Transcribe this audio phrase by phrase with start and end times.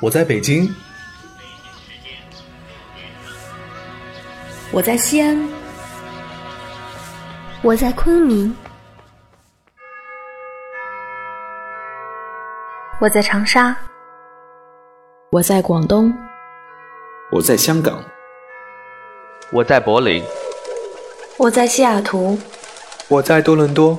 [0.00, 0.68] 我在北京，
[4.70, 5.48] 我在西安，
[7.62, 8.54] 我在昆明，
[13.00, 13.74] 我在长沙，
[15.32, 16.12] 我在广东，
[17.32, 18.04] 我在香港，
[19.50, 20.22] 我在柏林，
[21.38, 22.38] 我在西雅图，
[23.08, 23.98] 我在多伦多。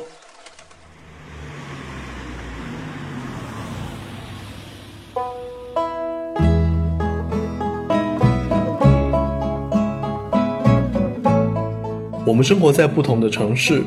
[12.38, 13.82] 们生活在不同的城市，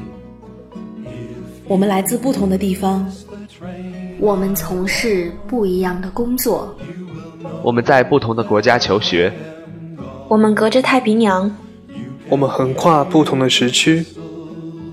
[1.69, 3.09] 我们来自不同的地方，
[4.19, 6.75] 我们从事不一样的工作，
[7.63, 9.33] 我们在不同的国家求学，
[10.27, 11.49] 我们隔着太平洋，
[12.29, 14.05] 我们横跨不同的时区。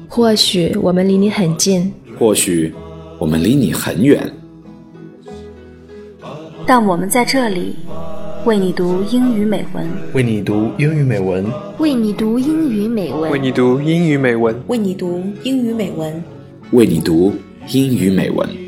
[0.08, 2.72] 或许我们离你很近，或许
[3.18, 4.32] 我们离你很远，
[6.68, 7.76] 但我们在这里。
[8.46, 11.46] 为你读英语美文，为你读英语美文，
[11.80, 16.24] 为你读英语美文，为你读英语美文，为你读英语美文，
[16.72, 17.34] 为你读
[17.70, 18.67] 英语美文。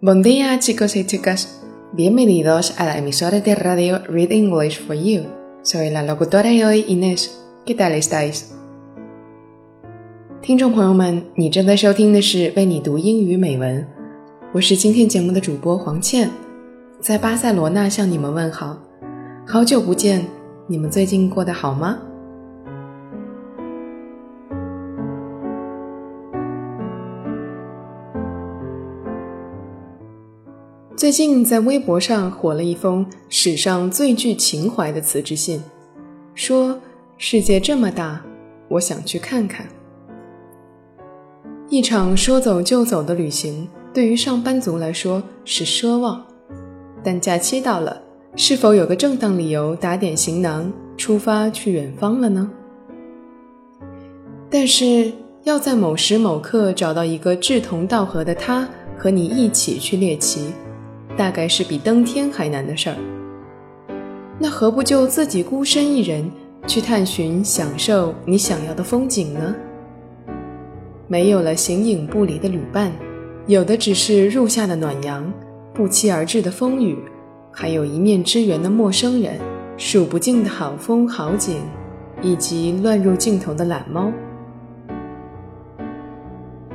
[0.00, 1.60] Buen día, chicos y chicas.
[1.92, 5.22] Bienvenidos a la emisora de radio Read English for You.
[5.62, 7.30] Soy la locutora de hoy Inés.
[7.64, 8.44] ¿Qué tal estáis?
[10.42, 13.86] 听众朋友们，你正在收听的是为你读英语美文，
[14.52, 16.30] 我是今天节目的主播黄倩，
[17.00, 18.78] 在巴塞罗那向你们问好。
[19.46, 20.24] 好久不见，
[20.68, 21.98] 你们最近过得好吗？
[30.95, 35.61] 最近在微博上火了一封史上最具情怀的辞职信，
[36.35, 36.77] 说
[37.17, 38.21] 世界这么大，
[38.67, 39.65] 我想去看看。
[41.69, 46.23] 一场说走就走的旅行，对于上班族来说是奢望，
[47.01, 47.99] 但假期到了，
[48.35, 52.51] 是否有个正当理由打点行囊出发去远方了呢？
[54.49, 55.11] 但是
[55.43, 58.67] 要在某时某刻找到一个志同道合的他
[58.97, 60.51] 和你一起去猎奇。
[61.21, 62.95] 大概是比登天还难的事儿，
[64.39, 66.27] 那何不就自己孤身一人
[66.65, 69.53] 去探寻、享受你想要的风景呢？
[71.07, 72.91] 没有了形影不离的旅伴，
[73.45, 75.31] 有的只是入夏的暖阳、
[75.75, 76.97] 不期而至的风雨，
[77.51, 79.39] 还有一面之缘的陌生人、
[79.77, 81.57] 数不尽的好风好景，
[82.23, 84.11] 以及乱入镜头的懒猫。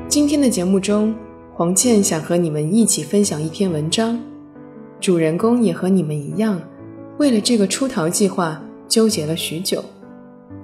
[0.06, 1.12] 今天的节目中。
[1.58, 4.20] 黄倩想和你们一起分享一篇文章，
[5.00, 6.60] 主人公也和你们一样，
[7.18, 9.84] 为了这个出逃计划纠结了许久，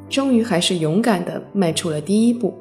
[0.09, 2.55] 终于还是勇敢地迈出了第一步。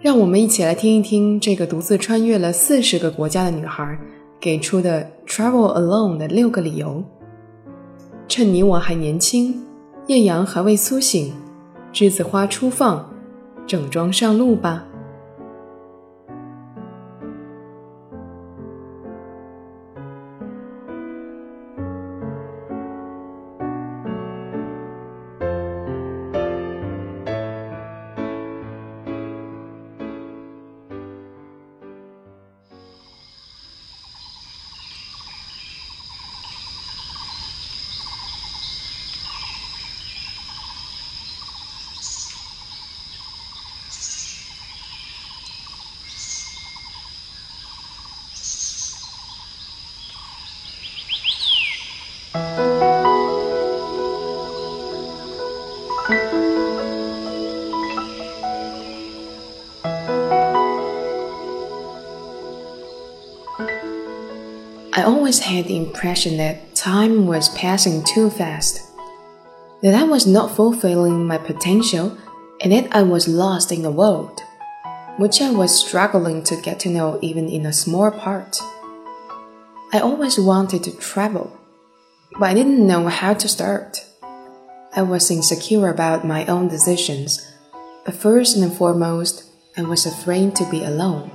[0.00, 3.98] 让我们一起来听一听这个独自穿越了四十个国家的女孩
[4.40, 7.04] 给出的 “travel alone” 的六个理由。
[8.26, 9.62] 趁你我还年轻，
[10.06, 11.32] 艳阳还未苏醒，
[11.92, 13.10] 栀子花初放，
[13.66, 14.84] 整装上路吧。
[56.10, 56.14] I
[65.04, 68.80] always had the impression that time was passing too fast,
[69.82, 72.18] that I was not fulfilling my potential,
[72.60, 74.40] and that I was lost in the world,
[75.16, 78.58] which I was struggling to get to know even in a small part.
[79.92, 81.56] I always wanted to travel,
[82.32, 84.06] but I didn't know how to start.
[84.94, 87.46] I was insecure about my own decisions,
[88.04, 89.44] but first and foremost,
[89.76, 91.30] I was afraid to be alone.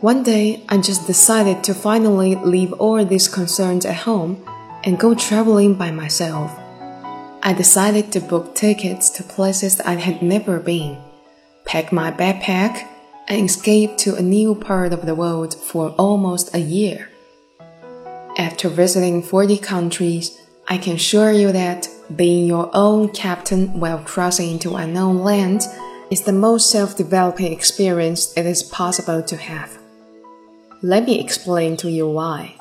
[0.00, 4.44] One day, I just decided to finally leave all these concerns at home
[4.84, 6.50] and go traveling by myself.
[7.42, 10.98] I decided to book tickets to places I had never been
[11.64, 12.86] pack my backpack,
[13.28, 17.08] and escape to a new part of the world for almost a year.
[18.36, 20.38] After visiting 40 countries,
[20.68, 25.68] I can assure you that being your own captain while crossing into unknown lands
[26.10, 29.78] is the most self developing experience it is possible to have.
[30.82, 32.56] Let me explain to you why.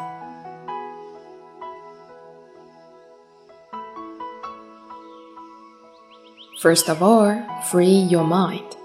[6.62, 8.76] First of all, free your mind.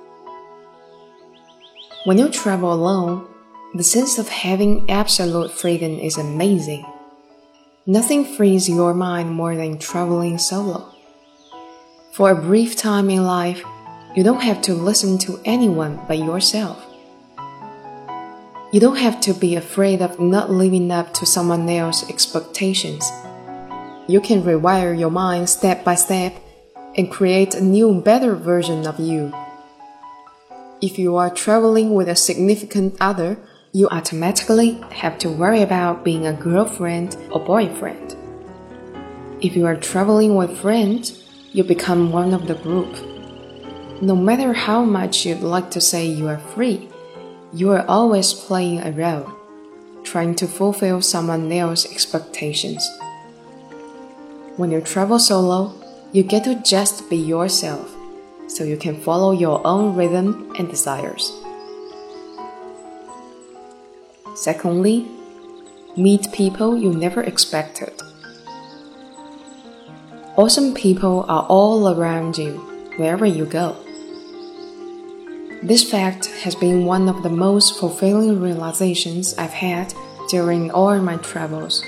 [2.05, 3.29] When you travel alone,
[3.75, 6.87] the sense of having absolute freedom is amazing.
[7.89, 10.93] Nothing frees your mind more than traveling solo.
[12.11, 13.63] For a brief time in life,
[14.17, 16.85] you don't have to listen to anyone but yourself.
[18.73, 23.09] You don't have to be afraid of not living up to someone else's expectations.
[24.09, 26.35] You can rewire your mind step by step
[26.97, 29.33] and create a new, better version of you.
[30.83, 33.39] If you are traveling with a significant other,
[33.77, 38.17] you automatically have to worry about being a girlfriend or boyfriend.
[39.43, 42.97] If you are traveling with friends, you become one of the group.
[44.01, 46.89] No matter how much you'd like to say you are free,
[47.53, 49.31] you are always playing a role,
[50.05, 52.83] trying to fulfill someone else's expectations.
[54.57, 55.75] When you travel solo,
[56.13, 57.95] you get to just be yourself,
[58.49, 61.31] so you can follow your own rhythm and desires.
[64.37, 65.09] Secondly,
[65.97, 67.91] meet people you never expected.
[70.37, 72.59] Awesome people are all around you,
[72.99, 73.75] wherever you go.
[75.63, 79.95] This fact has been one of the most fulfilling realizations I've had
[80.29, 81.83] during all my travels.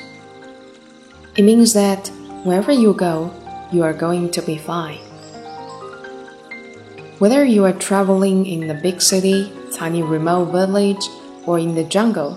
[1.37, 2.09] It means that
[2.45, 3.31] wherever you go,
[3.71, 5.01] you are going to be fine.
[7.19, 11.07] Whether you are traveling in a big city, tiny remote village,
[11.49, 12.37] or in the jungle,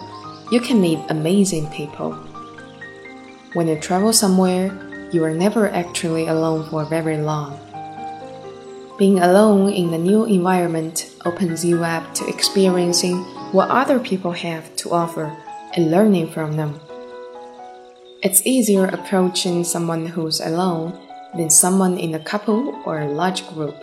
[0.53, 2.13] you can meet amazing people.
[3.51, 4.71] When you travel somewhere,
[5.11, 7.59] you are never actually alone for very long.
[8.97, 13.17] Being alone in a new environment opens you up to experiencing
[13.51, 15.35] what other people have to offer
[15.75, 16.79] and learning from them.
[18.23, 20.97] It's easier approaching someone who's alone
[21.35, 23.75] than someone in a couple or a large group.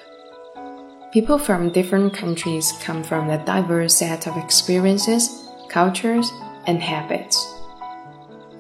[1.11, 6.31] People from different countries come from a diverse set of experiences, cultures,
[6.67, 7.47] and habits.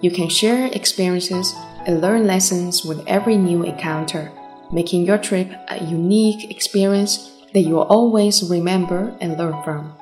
[0.00, 1.52] You can share experiences
[1.86, 4.32] and learn lessons with every new encounter,
[4.72, 9.94] making your trip a unique experience that you will always remember and learn from.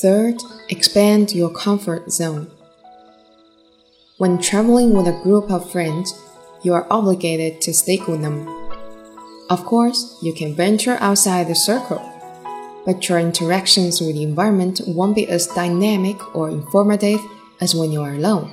[0.00, 2.48] Third, expand your comfort zone.
[4.18, 6.14] When traveling with a group of friends,
[6.62, 8.46] you are obligated to stick with them.
[9.50, 12.00] Of course, you can venture outside the circle,
[12.86, 17.18] but your interactions with the environment won't be as dynamic or informative
[17.60, 18.52] as when you are alone.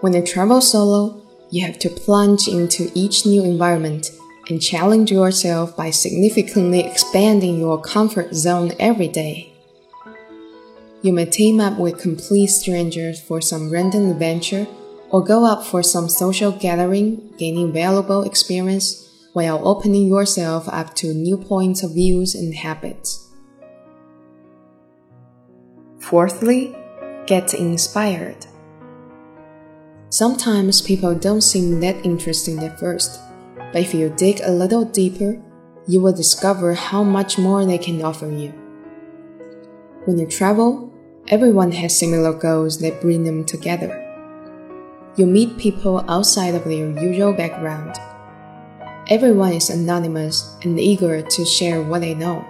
[0.00, 1.22] When you travel solo,
[1.52, 4.10] you have to plunge into each new environment
[4.48, 9.52] and challenge yourself by significantly expanding your comfort zone every day.
[11.02, 14.66] You may team up with complete strangers for some random adventure
[15.10, 21.12] or go out for some social gathering, gaining valuable experience while opening yourself up to
[21.12, 23.28] new points of views and habits.
[26.00, 26.74] Fourthly,
[27.26, 28.46] get inspired.
[30.08, 33.20] Sometimes people don't seem that interesting at first
[33.74, 35.42] but if you dig a little deeper,
[35.88, 38.50] you will discover how much more they can offer you.
[40.04, 40.94] When you travel,
[41.26, 44.00] everyone has similar goals that bring them together.
[45.16, 47.96] You meet people outside of their usual background.
[49.10, 52.46] Everyone is anonymous and eager to share what they know.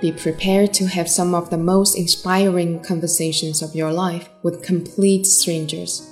[0.00, 5.26] Be prepared to have some of the most inspiring conversations of your life with complete
[5.26, 6.11] strangers.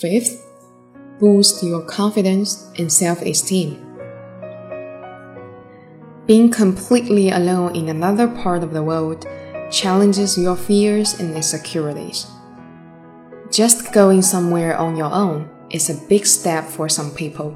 [0.00, 0.46] Fifth,
[1.18, 3.76] boost your confidence and self esteem.
[6.24, 9.26] Being completely alone in another part of the world
[9.70, 12.26] challenges your fears and insecurities.
[13.52, 17.54] Just going somewhere on your own is a big step for some people.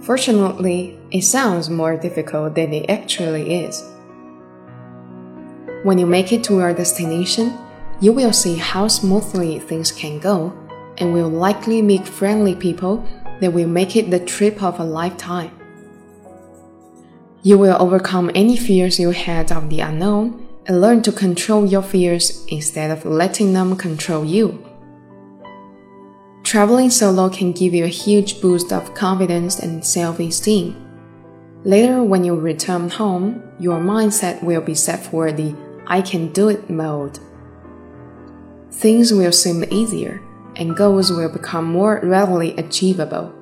[0.00, 3.80] Fortunately, it sounds more difficult than it actually is.
[5.84, 7.56] When you make it to your destination,
[8.00, 10.52] you will see how smoothly things can go
[10.98, 13.06] and will likely meet friendly people
[13.40, 15.50] that will make it the trip of a lifetime.
[17.42, 21.82] You will overcome any fears you had of the unknown and learn to control your
[21.82, 24.64] fears instead of letting them control you.
[26.42, 30.80] Traveling solo can give you a huge boost of confidence and self esteem.
[31.64, 35.54] Later, when you return home, your mindset will be set for the
[35.86, 37.18] I can do it mode.
[38.70, 40.20] Things will seem easier,
[40.56, 43.32] and goals will become more readily achievable.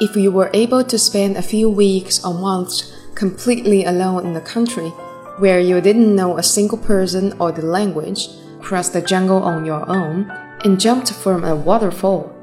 [0.00, 4.40] If you were able to spend a few weeks or months completely alone in the
[4.40, 4.90] country,
[5.38, 8.28] where you didn't know a single person or the language,
[8.60, 10.30] cross the jungle on your own,
[10.64, 12.34] and jumped from a waterfall,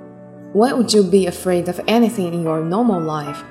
[0.54, 3.44] why would you be afraid of anything in your normal life?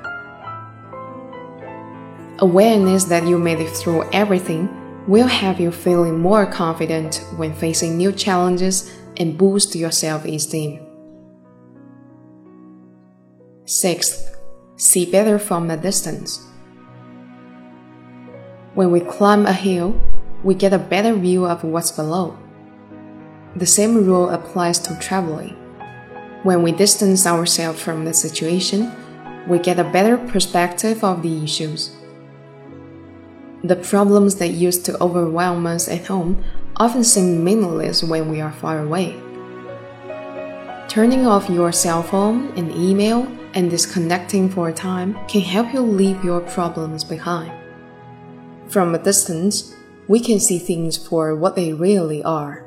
[2.38, 4.68] Awareness that you made it through everything
[5.06, 10.80] will have you feeling more confident when facing new challenges and boost your self esteem.
[13.66, 14.36] Sixth,
[14.76, 16.46] see better from a distance.
[18.74, 20.00] When we climb a hill,
[20.42, 22.36] we get a better view of what's below.
[23.56, 25.56] The same rule applies to traveling.
[26.42, 28.92] When we distance ourselves from the situation,
[29.48, 31.94] we get a better perspective of the issues.
[33.62, 36.44] The problems that used to overwhelm us at home
[36.76, 39.20] often seem meaningless when we are far away.
[40.88, 45.80] Turning off your cell phone and email and disconnecting for a time can help you
[45.80, 47.52] leave your problems behind.
[48.68, 49.74] From a distance,
[50.08, 52.64] we can see things for what they really are.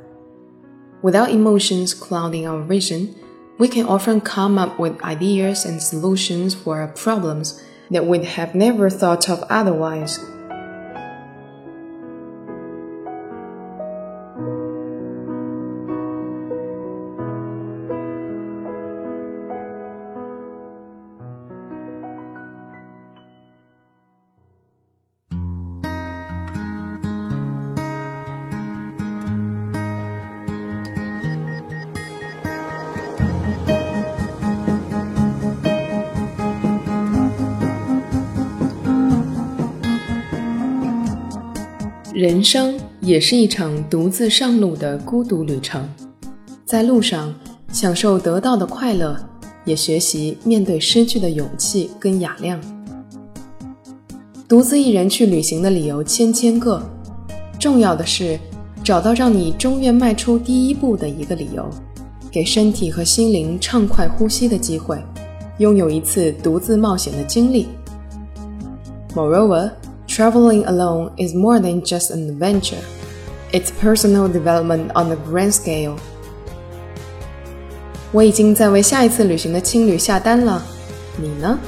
[1.02, 3.16] Without emotions clouding our vision,
[3.60, 7.62] we can often come up with ideas and solutions for our problems
[7.92, 10.20] that we'd have never thought of otherwise.
[42.18, 45.88] “人生也是一场独自上路的孤独旅程，
[46.66, 47.32] 在路上
[47.72, 49.16] 享受得到的快乐，
[49.66, 52.60] 也学习面对失去的勇气跟雅量。
[54.48, 56.82] 独自一人去旅行的理由千千个，
[57.60, 58.40] 重要的是
[58.84, 61.70] 找到让你终愿迈出第一步的一个理由，
[62.32, 64.98] 给身体和心灵畅快呼吸的机会，
[65.60, 67.68] 拥有一次独自冒险的经历。
[69.14, 69.70] Moreover。
[70.17, 72.83] Traveling alone is more than just an adventure.
[73.53, 75.97] It's personal development on a grand scale.
[78.13, 80.63] 我已经在为下一次旅行的青旅下单了，
[81.17, 81.59] 你呢？